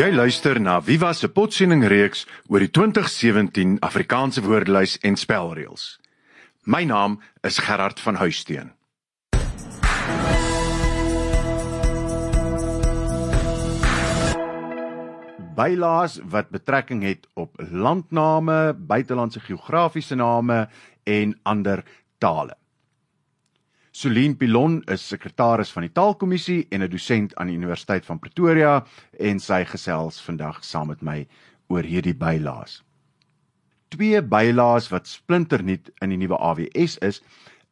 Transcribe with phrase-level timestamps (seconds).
[0.00, 5.98] Jy luister na Viva se potsending reeks oor die 2017 Afrikaanse woordelys en spelreëls.
[6.64, 8.70] My naam is Gerard van Huisteen.
[15.58, 20.62] Bylaas wat betrekking het op landname, buitelandse geografiese name
[21.04, 21.84] en ander
[22.16, 22.56] tale.
[23.92, 28.84] Celine Pilon is sekretaris van die Taalkommissie en 'n dosent aan die Universiteit van Pretoria
[29.18, 31.26] en sy gesels vandag saam met my
[31.68, 32.82] oor hierdie bylaas.
[33.88, 37.20] Twee bylaas wat splinternuut in die nuwe AWS is,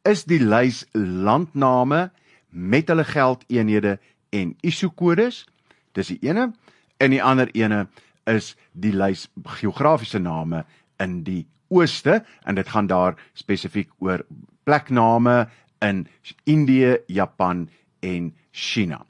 [0.03, 2.11] is die lys landname
[2.49, 5.45] met hulle geldeenhede en ISO-kodes.
[5.93, 6.51] Dis die ene
[6.97, 7.87] en die ander ene
[8.27, 10.65] is die lys geografiese name
[10.99, 14.25] in die ooste en dit gaan daar spesifiek oor
[14.63, 15.47] plekname
[15.79, 16.07] in
[16.43, 17.69] Indië, Japan
[17.99, 19.05] en China.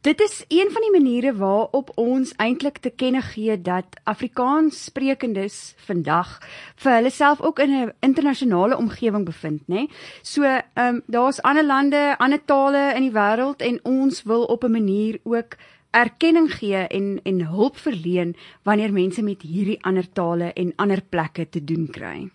[0.00, 5.74] Dit is een van die maniere waarop ons eintlik te kenne gee dat Afrikaans sprekendes
[5.88, 6.38] vandag
[6.76, 9.74] vir hulle self ook in 'n internasionale omgewing bevind, nê?
[9.74, 9.90] Nee?
[10.22, 10.62] So, ehm
[10.94, 15.20] um, daar's ander lande, ander tale in die wêreld en ons wil op 'n manier
[15.22, 15.56] ook
[15.90, 21.48] erkenning gee en en hulp verleen wanneer mense met hierdie ander tale en ander plekke
[21.48, 22.30] te doen kry.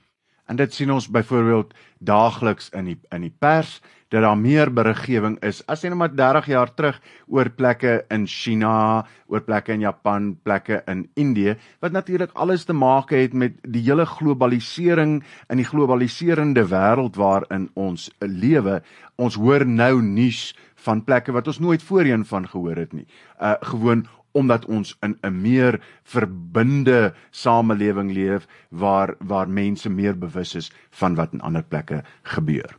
[0.51, 3.79] En dit sien ons byvoorbeeld daagliks in die in die pers
[4.13, 9.05] dat daar meer beriggewing is as net maar 30 jaar terug oor plekke in China,
[9.25, 13.81] oor plekke in Japan, plekke in Indië wat natuurlik alles te maak het met die
[13.87, 18.81] hele globalisering in die globaliserende wêreld waarin ons lewe.
[19.15, 20.51] Ons hoor nou nuus
[20.85, 23.07] van plekke wat ons nooit voorheen van gehoor het nie.
[23.41, 30.55] Uh gewoon omdat ons in 'n meer verbinde samelewing leef waar waar mense meer bewus
[30.55, 32.77] is van wat in ander plekke gebeur.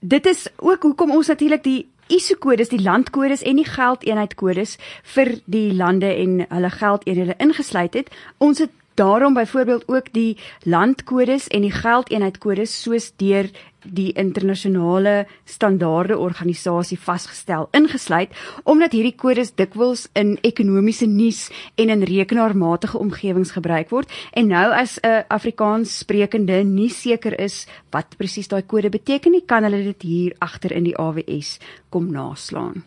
[0.00, 4.76] Dit is ook hoekom ons natuurlik die ISO-kodes, die landkodes en die geldeenheidkodes
[5.14, 8.12] vir die lande en hulle geldeenhede ingesluit het.
[8.38, 13.50] Ons het daarom byvoorbeeld ook die landkodes en die geldeenheidkodes soos deur
[13.82, 22.02] die internasionale standaarde organisasie vasgestel ingesluit omdat hierdie kodes dikwels in ekonomiese nuus en in
[22.02, 28.48] rekenaarmatige omgewings gebruik word en nou as 'n Afrikaans sprekende nie seker is wat presies
[28.48, 31.58] daai kode beteken nie kan hulle dit hier agter in die AWS
[31.90, 32.82] kom naslaan.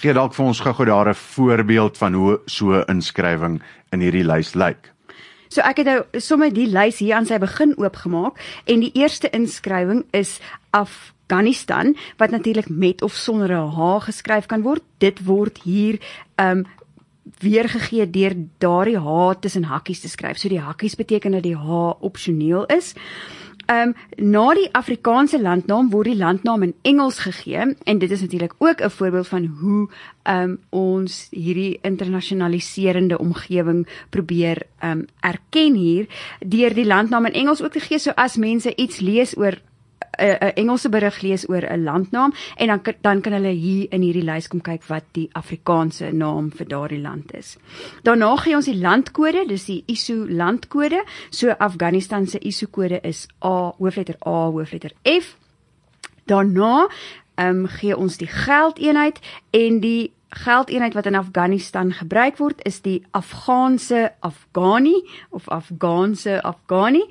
[0.00, 4.26] Gee dalk vir ons gou-gou daar 'n voorbeeld van hoe so 'n inskrywing in hierdie
[4.26, 4.92] lys lyk.
[5.50, 8.38] So ek het nou sommer die lys hier aan sy begin oopgemaak
[8.70, 10.38] en die eerste inskrywing is
[10.70, 14.82] Afghanistan wat natuurlik met of sonder 'n H geskryf kan word.
[14.98, 15.98] Dit word hier
[16.38, 16.66] um
[17.40, 20.38] weergegee deur daardie H tussen hakkies te skryf.
[20.38, 22.94] So die hakkies beteken dat die H opsioneel is.
[23.70, 28.20] Ehm um, na die Afrikaanse landnaam word die landnaam in Engels gegee en dit is
[28.20, 29.88] natuurlik ook 'n voorbeeld van hoe
[30.22, 36.06] ehm um, ons hierdie internasionaliserende omgewing probeer ehm um, erken hier
[36.46, 39.60] deur die landnaam in Engels ook te gee so as mense iets lees oor
[40.20, 44.24] 'n Engelse berig lees oor 'n landnaam en dan dan kan hulle hier in hierdie
[44.24, 47.56] lys kom kyk wat die Afrikaanse naam vir daardie land is.
[48.02, 51.04] Daarna gee ons die landkode, dis die ISO landkode.
[51.30, 55.36] So Afghanistan se ISO kode is A hoofletter A hoofletter F.
[56.26, 56.88] Daarna
[57.34, 62.80] ehm um, gee ons die geldeenheid en die geldeenheid wat in Afghanistan gebruik word is
[62.82, 67.02] die Afghaanse Afghani of Afghaanse Afghani.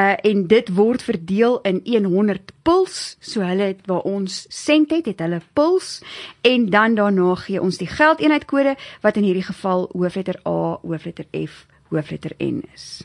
[0.00, 3.16] Uh en dit word verdeel in 100 puls.
[3.20, 5.98] So hulle het waar ons sent het, het hulle puls
[6.46, 11.66] en dan daarna gee ons die geldeenheidkode wat in hierdie geval hoofletter A, hoofletter F,
[11.90, 13.02] hoofletter N is.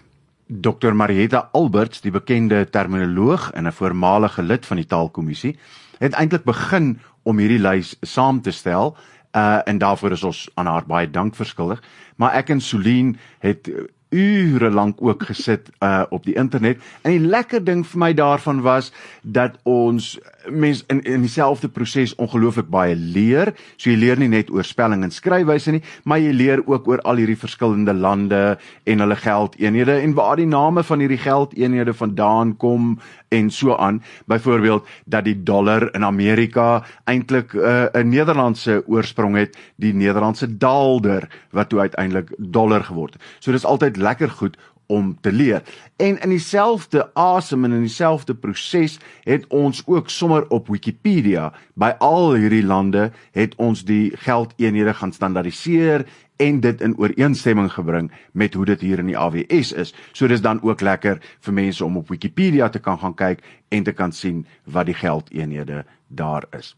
[0.47, 5.57] Dr Marietta Alberts, die bekende terminoloog en 'n voormalige lid van die Taalkommissie,
[5.97, 8.95] het eintlik begin om hierdie lys saam te stel.
[9.35, 11.83] Uh en daarvoor is ons aan haar baie dank verskuldig.
[12.15, 13.69] Maar ek en Solien het
[14.15, 16.79] ure lank ook gesit uh op die internet.
[17.01, 20.15] En die lekker ding vir my daarvan was dat ons
[20.49, 23.53] mens in in dieselfde proses ongelooflik baie leer.
[23.77, 27.01] So jy leer nie net oor spelling en skryfwyse nie, maar jy leer ook oor
[27.03, 32.55] al hierdie verskillende lande en hulle geldeenhede en waar die name van hierdie geldeenhede vandaan
[32.57, 32.99] kom
[33.29, 34.01] en so aan.
[34.25, 41.29] Byvoorbeeld dat die dollar in Amerika eintlik uh, 'n Nederlandse oorsprong het, die Nederlandse daalder
[41.51, 43.21] wat toe uiteindelik dollar geword het.
[43.39, 44.57] So dis altyd lekker goed
[44.87, 45.63] om te leer.
[45.95, 51.93] En in dieselfde asem en in dieselfde proses het ons ook sommer op Wikipedia by
[51.99, 56.05] al hierdie lande het ons die geldeenhede gaan standaardiseer
[56.37, 59.93] en dit in ooreenstemming gebring met hoe dit hier in die AWS is.
[60.11, 63.83] So dis dan ook lekker vir mense om op Wikipedia te kan gaan kyk en
[63.83, 66.75] te kan sien wat die geldeenhede daar is.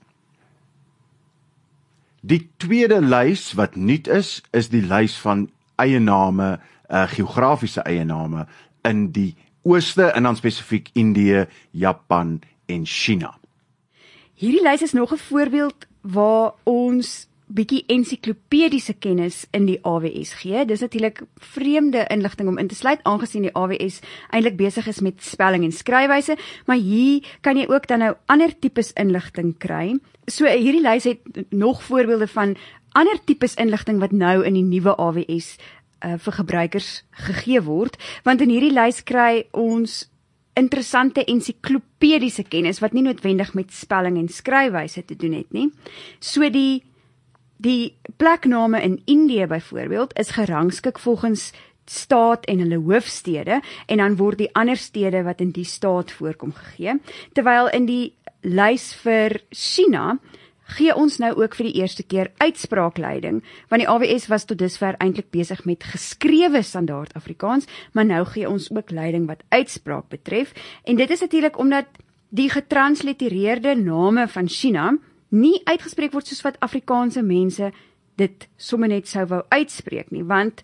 [2.21, 6.57] Die tweede lys wat nuut is, is die lys van eie name,
[6.89, 8.47] uh geografiese eie name
[8.87, 9.35] in die
[9.67, 13.37] ooste en dan spesifiek Indië, Japan en China.
[14.37, 20.65] Hierdie lys is nog 'n voorbeeld waar ons bietjie ensiklopediese kennis in die AWS gee.
[20.67, 25.23] Dis natuurlik vreemde inligting om in te sluit aangesien die AWS eintlik besig is met
[25.23, 29.95] spelling en skryfwyse, maar hier kan jy ook dan nou ander tipes inligting kry.
[30.27, 31.19] So hierdie lys het
[31.49, 32.57] nog voorbeelde van
[32.91, 35.55] ander tipes inligting wat nou in die nuwe AWS
[36.05, 36.91] uh, vir gebruikers
[37.27, 40.05] gegee word, want in hierdie lys kry ons
[40.57, 45.69] interessante ensiklopediese kennis wat nie noodwendig met spelling en skryfwyse te doen het nie.
[46.19, 46.83] So die
[47.57, 51.51] die plekname in Indië byvoorbeeld is gerangskik volgens
[51.89, 56.53] staat en hulle hoofstede en dan word die ander stede wat in die staat voorkom
[56.53, 56.99] gegee.
[57.33, 60.19] Terwyl in die lys vir China
[60.75, 63.41] gee ons nou ook vir die eerste keer uitspraakleiding
[63.71, 68.49] want die AWS was tot dusver eintlik besig met geskrewe standaard Afrikaans maar nou gee
[68.49, 70.53] ons ook leiding wat uitspraak betref.
[70.83, 71.85] En dit is natuurlik omdat
[72.29, 74.97] die getranslitereerde name van China
[75.29, 77.71] nie uitgespreek word soos wat Afrikaanse mense
[78.17, 80.63] dit sommer net sou wou uitspreek nie want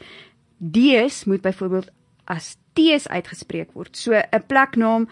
[0.64, 1.90] D's moet byvoorbeeld
[2.26, 3.98] as T's uitgespreek word.
[3.98, 5.08] So 'n pleknaam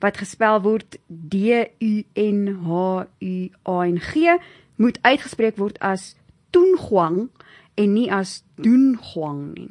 [0.00, 3.34] wat gespel word D U N H U
[3.68, 4.36] A N G
[4.76, 6.14] moet uitgespreek word as
[6.50, 7.28] Tunhuang
[7.76, 9.70] en nie as Dunhuang nie.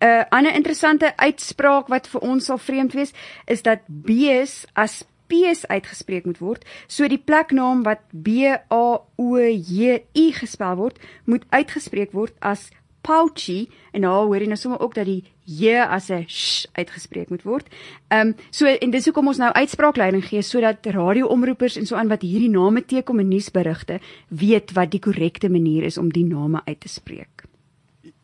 [0.00, 3.12] 'n Ander interessante uitspraak wat vir ons sal vreemd wees
[3.46, 6.64] is dat B's as P's uitgespreek moet word.
[6.86, 12.70] So die pleknaam wat B A O J I gespel word, moet uitgespreek word as
[13.00, 17.30] Pouchy en nou hoor jy nou sommer ook dat die J as 'n sh uitgespreek
[17.30, 17.66] moet word.
[18.08, 22.08] Ehm um, so en dis hoekom ons nou uitspraakleiding gee sodat radioomroepers en so aan
[22.08, 26.60] wat hierdie name teekom in nuusberigte weet wat die korrekte manier is om die name
[26.66, 27.44] uit te spreek.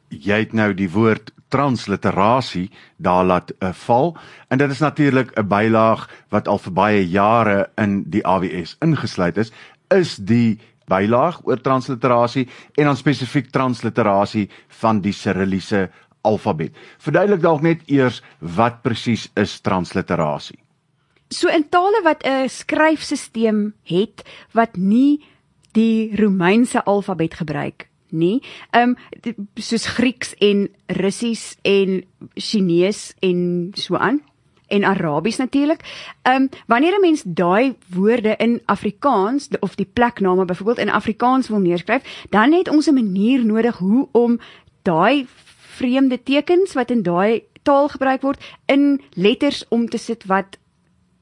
[0.09, 4.17] Jy het nou die woord transliterasie daar laat uh, val
[4.49, 9.37] en dit is natuurlik 'n bylaag wat al vir baie jare in die AWS ingesluit
[9.37, 9.53] is
[9.89, 10.59] is die
[10.91, 14.49] bylaag oor transliterasie en dan spesifiek transliterasie
[14.81, 15.89] van die Cyrilliese
[16.25, 16.75] alfabet.
[16.99, 20.59] Verduidelik dalk net eers wat presies is transliterasie.
[21.29, 25.21] So in tale wat 'n skryfstelsel het wat nie
[25.73, 28.43] die Romeinse alfabet gebruik nie.
[28.71, 28.95] Ehm
[29.25, 32.05] um, soos Grieks en Russies en
[32.35, 34.23] Chinees en so aan
[34.67, 35.81] en Arabies natuurlik.
[36.23, 41.49] Ehm um, wanneer 'n mens daai woorde in Afrikaans of die plekname byvoorbeeld in Afrikaans
[41.49, 44.41] wil neerskryf, dan het ons 'n manier nodig hoe om
[44.83, 45.27] daai
[45.79, 50.59] vreemde tekens wat in daai taal gebruik word in letters om te sit wat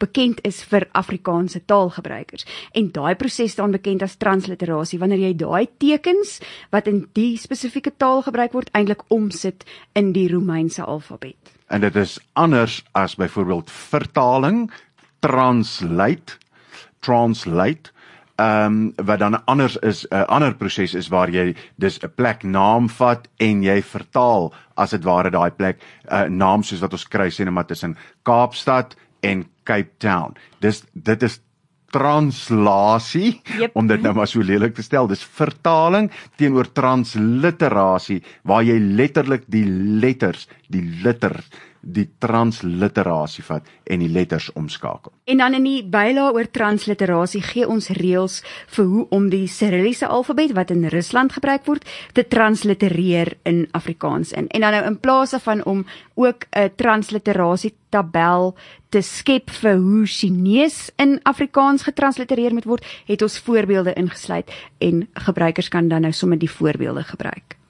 [0.02, 2.46] bekend is vir Afrikaanse taalgebruikers.
[2.74, 6.40] En daai proses staan bekend as transliterasie wanneer jy daai tekens
[6.74, 9.62] wat in die spesifieke taal gebruik word eintlik omsit
[9.98, 11.54] in die Romeinse alfabet.
[11.70, 14.66] En dit is anders as byvoorbeeld vertaling,
[15.24, 16.38] translate,
[17.00, 17.94] translate
[18.36, 22.12] ehm um, wat dan anders is 'n uh, ander proses is waar jy dis 'n
[22.16, 25.80] plek naam vat en jy vertaal as dit ware daai plek
[26.10, 30.34] 'n uh, naam soos wat ons kry sê net maar tussen Kaapstad en Cape Town.
[30.60, 31.40] Dis dit is
[31.92, 33.76] translasie yep.
[33.76, 35.06] om dit nou maar so lelik te stel.
[35.06, 36.10] Dis vertaling
[36.40, 39.66] teenoor transliterasie waar jy letterlik die
[40.00, 41.50] letters, die letters
[41.82, 45.12] die transliterasie vat en die letters omskakel.
[45.26, 48.40] En dan in die bylae oor transliterasie gee ons reëls
[48.76, 54.32] vir hoe om die Cyrilliese alfabet wat in Rusland gebruik word te translitereer in Afrikaans
[54.32, 54.48] in.
[54.48, 55.84] En dan nou in plaas van om
[56.14, 58.54] ook 'n transliterasie tabel
[58.88, 65.08] te skep vir hoe Chinees in Afrikaans getranslitereer moet word, het ons voorbeelde ingesluit en
[65.12, 67.61] gebruikers kan dan nou sommer die voorbeelde gebruik.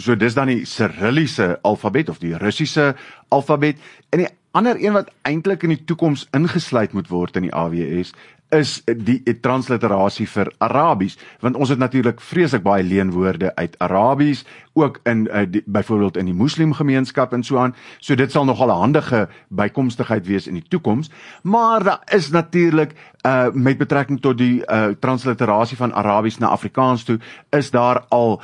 [0.00, 2.94] So dis dan die Cyrilliese alfabet of die Russiese
[3.28, 3.76] alfabet.
[4.10, 8.14] En die ander een wat eintlik in die toekoms ingesluit moet word in die AWS
[8.50, 11.14] is die transliterasie vir Arabies
[11.44, 14.42] want ons het natuurlik vreeslik baie leenwoorde uit Arabies
[14.74, 17.76] ook in uh, byvoorbeeld in die moslimgemeenskap en so aan.
[18.00, 21.10] So dit sal nogal 'n handige bykomstigheid wees in die toekoms
[21.42, 22.94] maar daar is natuurlik
[23.26, 28.42] uh, met betrekking tot die uh, transliterasie van Arabies na Afrikaans toe is daar al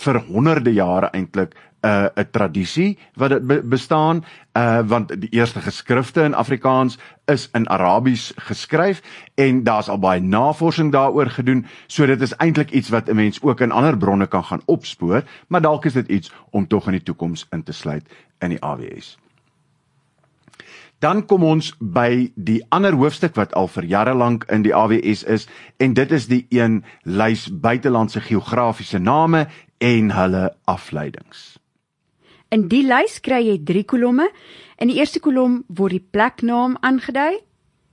[0.00, 4.24] vir honderde jare eintlik 'n uh, 'n tradisie wat dit be bestaan
[4.56, 9.02] uh want die eerste geskrifte in Afrikaans is in Arabies geskryf
[9.34, 13.42] en daar's al baie navorsing daaroor gedoen so dit is eintlik iets wat 'n mens
[13.42, 16.92] ook in ander bronne kan gaan opspoor maar dalk is dit iets om tog in
[16.92, 18.08] die toekoms in te sluit
[18.40, 19.18] in die AWS.
[21.00, 25.22] Dan kom ons by die ander hoofstuk wat al vir jare lank in die AWS
[25.32, 25.46] is
[25.80, 29.46] en dit is die een lys buitelandse geografiese name
[29.80, 31.56] en hulle afleidings.
[32.50, 34.26] In die lys kry jy 3 kolomme.
[34.82, 37.38] In die eerste kolom word die pleknaam aangedui.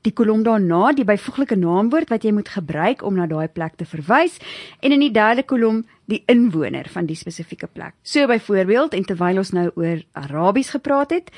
[0.06, 3.86] Die kolom daarna die byvoeglike naamwoord wat jy moet gebruik om na daai plek te
[3.86, 4.38] verwys
[4.80, 7.96] en in die derde kolom die inwoner van die spesifieke plek.
[8.04, 11.32] So byvoorbeeld en terwyl ons nou oor Arabies gepraat het,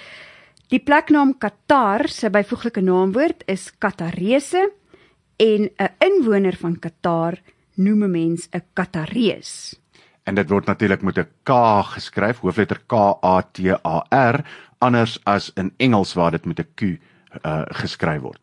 [0.69, 4.69] die pleknaam Qatar se byvoeglike naamwoord is Qatarese
[5.39, 7.41] en 'n inwoner van Qatar
[7.75, 9.79] noem 'n mens 'n Qatarees
[10.29, 11.51] en dit word natuurlik met 'n K
[11.93, 12.93] geskryf, hoofletter K
[13.23, 13.97] A T A
[14.33, 14.43] R,
[14.79, 16.81] anders as in Engels waar dit met 'n Q
[17.45, 18.39] uh, geskryf word.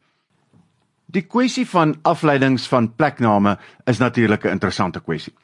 [1.06, 5.34] Die kwessie van afleidings van plekname is natuurlik 'n interessante kwessie.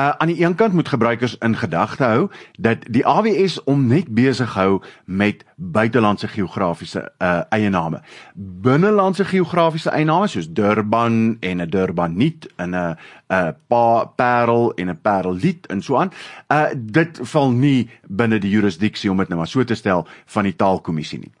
[0.00, 2.28] Uh aan die een kant moet gebruikers in gedagte hou
[2.58, 8.00] dat die AWS om net besig hou met buitelandse geografiese uh eiename.
[8.34, 12.96] Binnelandse geografiese eiename soos Durban en 'n Durbaniet en 'n
[13.28, 16.12] 'n pa, Parel en 'n Pareliet en so aan.
[16.48, 20.44] Uh dit val nie binne die jurisdiksie om dit nou maar so te stel van
[20.44, 21.32] die taalkommissie nie.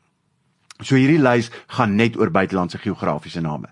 [0.80, 3.68] So hierdie lys gaan net oor buitelandse geografiese name.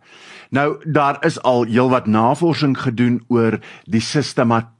[0.50, 4.77] Nou daar is al heelwat navorsing gedoen oor die sistematiek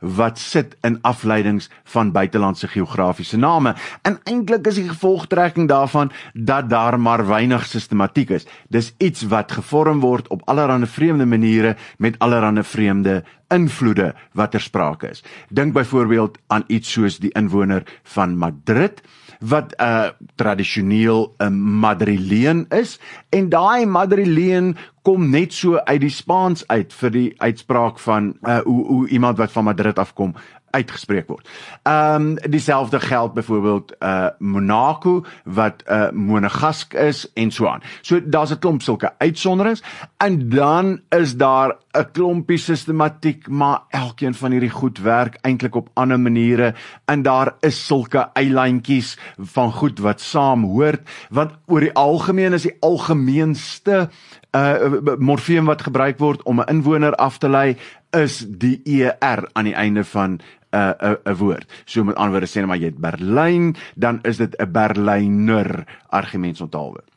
[0.00, 3.74] wat sit in afleidings van buitelandse geografiese name.
[4.02, 8.46] En eintlik is die gevolgtrekking daarvan dat daar maar weinig sistematiek is.
[8.68, 14.60] Dis iets wat gevorm word op allerlei vreemde maniere met allerlei vreemde invloede wat ter
[14.60, 15.22] sprake is.
[15.48, 19.02] Dink byvoorbeeld aan iets soos die inwoner van Madrid
[19.40, 22.98] wat 'n uh, tradisioneel 'n Madrileen is
[23.28, 28.58] en daai Madrileen kom net so uit die Spaans uit vir die uitspraak van uh,
[28.66, 30.34] hoe hoe iemand wat van Madrid afkom
[30.76, 31.48] uitgespreek word.
[31.82, 37.82] Ehm um, dieselfde geld byvoorbeeld uh Monaco wat uh monegask is en so aan.
[38.00, 39.82] So daar's 'n klomp sulke uitsonderings
[40.16, 45.88] en dan is daar 'n klompie sistematiek, maar elkeen van hierdie goed werk eintlik op
[45.94, 51.92] ander maniere en daar is sulke eilandjies van goed wat saam hoort want oor die
[51.92, 54.08] algemeen is die algemeenste
[54.56, 57.76] uh morfeem wat gebruik word om 'n inwoner af te lei
[58.10, 58.80] is die
[59.20, 60.40] er aan die einde van
[60.76, 61.66] 'n uh, 'n woord.
[61.84, 65.86] So met ander woorde sê net maar jy het Berlyn, dan is dit 'n Berlyner
[66.08, 67.10] argumentsonthaalwoord.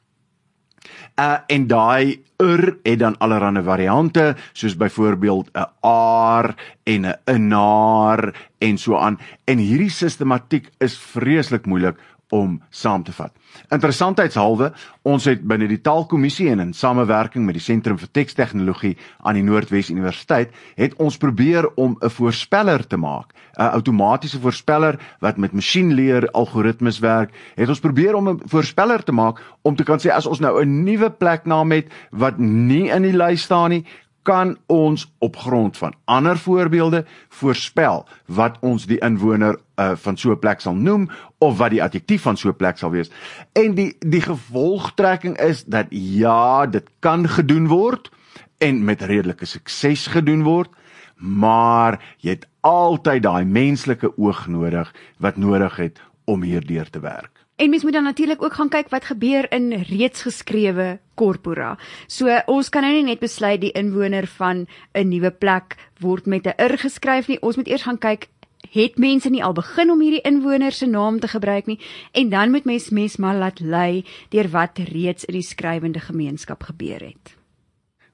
[1.20, 8.34] Uh en daai ur het dan allerlei variante soos byvoorbeeld 'n aar en 'n inaar
[8.58, 11.98] en so aan en hierdie sistematiek is vreeslik moeilik
[12.30, 13.34] om saam te vat.
[13.74, 14.72] Interessantheidshalwe,
[15.10, 18.96] ons het binne die taalkommissie en in samewerking met die Sentrum vir Tekstegnologie
[19.26, 25.00] aan die Noordwes Universiteit, het ons probeer om 'n voorspeller te maak, 'n outomatiese voorspeller
[25.20, 27.32] wat met masjienleer algoritmes werk.
[27.56, 30.62] Het ons probeer om 'n voorspeller te maak om te kan sê as ons nou
[30.62, 33.86] 'n nuwe pleknaam het wat nie in die lys staan nie,
[34.30, 40.32] kan ons op grond van ander voorbeelde voorspel wat ons die inwoner uh, van so
[40.32, 43.10] 'n plek sal noem of wat die adjektief van so 'n plek sal wees.
[43.54, 48.12] En die die gevolgtrekking is dat ja, dit kan gedoen word
[48.58, 50.70] en met redelike sukses gedoen word,
[51.16, 57.39] maar jy het altyd daai menslike oog nodig wat nodig het om hierdeur te werk.
[57.60, 61.74] En mens moet dan natuurlik ook gaan kyk wat gebeur in reeds geskrewe korpora.
[62.08, 66.48] So ons kan nou nie net besluit die inwoner van 'n nuwe plek word met
[66.48, 67.42] 'n ir geskryf nie.
[67.42, 68.30] Ons moet eers gaan kyk
[68.72, 71.80] het mense nie al begin om hierdie inwoner se naam te gebruik nie
[72.12, 76.64] en dan moet mens mes maar laat lei deur wat reeds in die skrywende gemeenskap
[76.64, 77.39] gebeur het.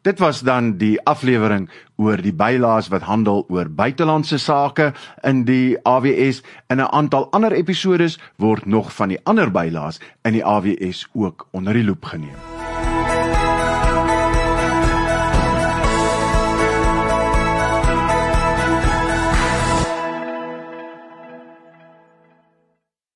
[0.06, 1.64] Dit was dan die aflewering
[1.98, 4.92] oor die bylaas wat handel oor buitelandse sake
[5.26, 10.38] in die AWS en 'n aantal ander episode word nog van die ander bylaas in
[10.38, 12.55] die AWS ook onder die loep geneem.